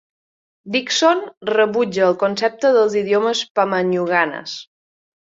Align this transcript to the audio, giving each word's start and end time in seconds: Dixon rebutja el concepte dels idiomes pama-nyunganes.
Dixon 0.75 1.19
rebutja 1.49 2.01
el 2.07 2.17
concepte 2.23 2.71
dels 2.77 2.95
idiomes 3.01 3.43
pama-nyunganes. 3.59 4.55